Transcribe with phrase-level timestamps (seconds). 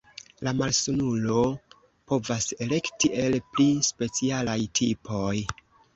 [0.45, 1.43] La malsanulo
[2.13, 5.33] povas elekti el pli specialaj tipoj.